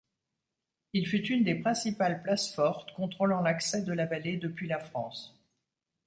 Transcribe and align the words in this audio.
Il 0.93 1.05
fut 1.07 1.27
une 1.29 1.43
des 1.43 1.53
principales 1.53 2.23
places-fortes 2.23 2.91
contrôlant 2.95 3.41
l'accès 3.41 3.83
de 3.83 3.93
la 3.93 4.07
vallée 4.07 4.35
depuis 4.37 4.67
la 4.67 4.79
France. 4.79 5.39